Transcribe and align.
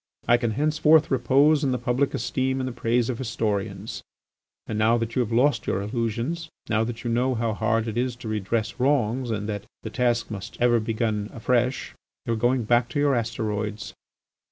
I 0.27 0.37
can 0.37 0.49
henceforth 0.57 1.11
repose 1.11 1.63
in 1.63 1.71
the 1.73 1.77
public 1.77 2.15
esteem 2.15 2.59
and 2.59 2.67
the 2.67 2.71
praise 2.73 3.07
of 3.07 3.19
historians.' 3.19 4.01
And 4.65 4.79
now 4.79 4.97
that 4.97 5.15
you 5.15 5.19
have 5.19 5.31
lost 5.31 5.67
your 5.67 5.79
illusions, 5.79 6.49
now 6.67 6.83
that 6.85 7.03
you 7.03 7.11
know 7.11 7.35
how 7.35 7.53
hard 7.53 7.87
it 7.87 7.99
is 7.99 8.15
to 8.15 8.27
redress 8.27 8.79
wrongs, 8.79 9.29
and 9.29 9.47
that 9.47 9.65
the 9.83 9.91
task 9.91 10.31
must 10.31 10.57
ever 10.59 10.79
be 10.79 10.93
begun 10.93 11.29
afresh, 11.31 11.93
you 12.25 12.33
are 12.33 12.35
going 12.35 12.63
back 12.63 12.89
to 12.89 12.99
your 12.99 13.13
asteroids. 13.13 13.93